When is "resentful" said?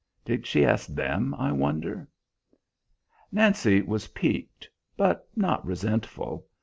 5.63-6.47